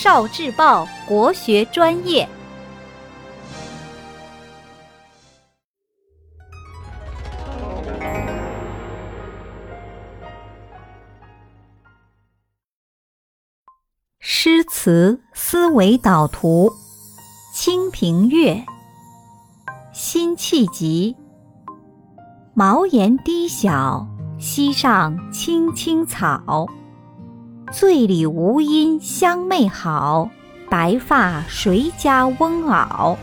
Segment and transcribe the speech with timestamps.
[0.00, 2.28] 少智报国学专业。
[14.20, 16.70] 诗词思维导图，
[17.52, 18.54] 《清平乐》
[19.92, 21.16] 辛弃疾。
[22.54, 24.06] 茅檐低小，
[24.38, 26.68] 溪上青青草。
[27.70, 30.30] 醉里吴音相媚好，
[30.70, 33.16] 白发谁家翁媪？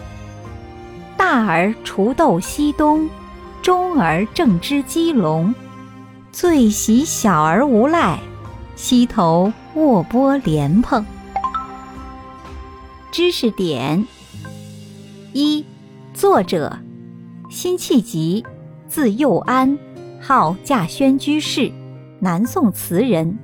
[1.17, 3.09] 大儿锄豆溪东，
[3.63, 5.53] 中儿正织鸡笼。
[6.31, 8.19] 最喜小儿无赖，
[8.75, 11.03] 溪头卧剥莲蓬。
[13.11, 14.05] 知识点：
[15.33, 15.65] 一、
[16.13, 16.77] 作者
[17.49, 18.45] 辛弃疾，
[18.87, 19.75] 字幼安，
[20.21, 21.71] 号稼轩居士，
[22.19, 23.39] 南宋词人。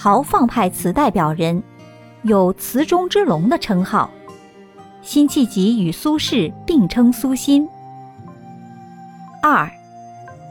[0.00, 1.60] 豪放派词代表人，
[2.22, 4.08] 有“词中之龙”的称号。
[5.02, 7.68] 辛弃疾与苏轼并称“苏辛”。
[9.42, 9.66] 二，《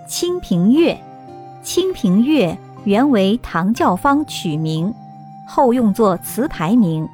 [0.05, 0.91] 清平乐》，
[1.63, 2.47] 《清平乐》
[2.83, 4.93] 原为唐教坊曲名，
[5.47, 7.07] 后用作词牌名，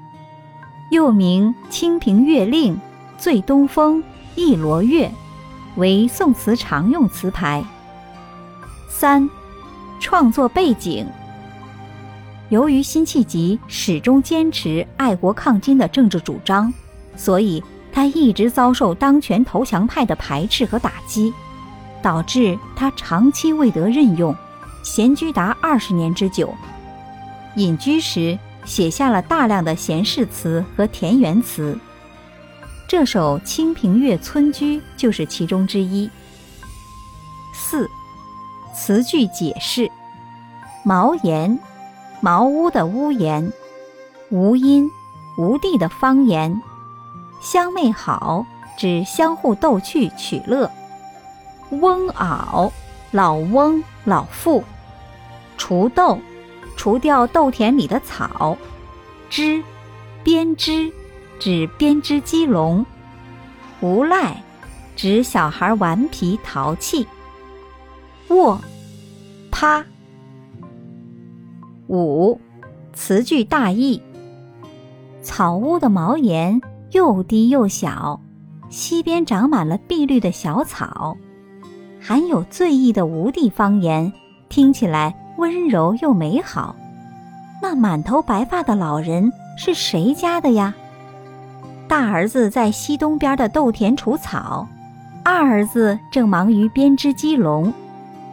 [0.90, 2.74] 又名《清平乐令》
[3.16, 4.00] 《醉东风》
[4.34, 5.06] 《忆罗月》，
[5.76, 7.64] 为宋词常用词牌。
[8.90, 9.30] 三，
[10.00, 11.06] 创作背景。
[12.54, 16.72] 由于辛弃疾始终坚持爱国抗金的政治主张，
[17.16, 21.34] 所以他一直遭受当权投降派的排斥和打击，
[22.00, 24.36] 导致他长期未得任用，
[24.84, 26.54] 闲居达二十年之久。
[27.56, 31.76] 隐居时写下了大量的闲适词和田园词，
[32.88, 36.08] 这首《清平乐·村居》就是其中之一。
[37.52, 37.90] 四，
[38.76, 39.90] 词句解释：
[40.86, 41.58] 茅檐。
[42.24, 43.52] 茅屋的屋檐，
[44.30, 44.90] 吴音，
[45.38, 46.62] 吴地的方言，
[47.42, 48.46] 相媚好
[48.78, 50.72] 指相互逗趣取乐，
[51.72, 52.72] 翁媪，
[53.12, 54.64] 老翁老妇，
[55.58, 56.18] 锄豆，
[56.78, 58.58] 除掉豆田里的草，
[59.30, 59.62] 织，
[60.24, 60.94] 编织，
[61.40, 62.86] 指编织鸡笼，
[63.82, 64.42] 无赖，
[64.96, 67.06] 指小孩顽皮淘气，
[68.30, 68.58] 卧，
[69.52, 69.84] 趴。
[71.94, 72.40] 五，
[72.92, 74.02] 词句大意。
[75.22, 76.60] 草屋的茅檐
[76.90, 78.20] 又低又小，
[78.72, 81.16] 溪边长满了碧绿的小草，
[82.02, 84.12] 含有醉意的吴地方言，
[84.50, 86.76] 听起来温柔又美好。
[87.62, 90.74] 那满头白发的老人是谁家的呀？
[91.88, 94.68] 大儿子在溪东边的豆田除草，
[95.24, 97.72] 二儿子正忙于编织鸡笼，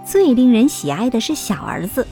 [0.02, 2.06] 最令人喜爱的是小儿子。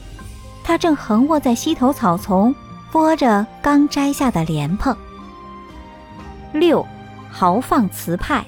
[0.69, 2.53] 他正横卧在溪头草丛，
[2.91, 4.95] 剥着刚摘下的莲蓬。
[6.53, 6.85] 六，
[7.31, 8.45] 豪放词派。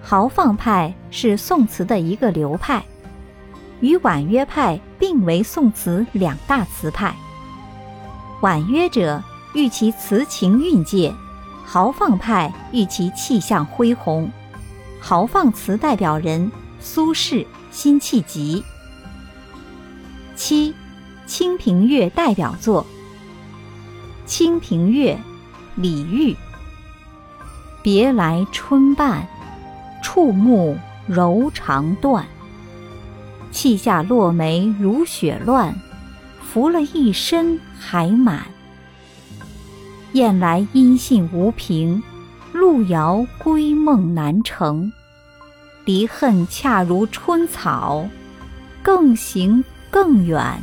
[0.00, 2.82] 豪放派是宋词的一个流派，
[3.80, 7.14] 与婉约派并为宋词两大词派。
[8.40, 9.22] 婉约者
[9.52, 11.12] 欲其词情韵界，
[11.66, 14.32] 豪放派欲其气象恢宏。
[15.02, 16.50] 豪放词代表人：
[16.80, 18.64] 苏轼、辛弃疾。
[20.34, 20.72] 七。
[21.26, 22.84] 《清平乐》代表作
[24.28, 25.14] 《清平乐》，
[25.74, 26.36] 李煜。
[27.82, 29.26] 别来春半，
[30.02, 32.26] 触目柔肠断。
[33.50, 35.74] 泣下落梅如雪乱，
[36.42, 38.46] 拂了一身还满。
[40.12, 42.02] 雁来音信无凭，
[42.52, 44.92] 路遥归梦难成。
[45.84, 48.08] 离恨恰如春草，
[48.82, 50.62] 更行更远。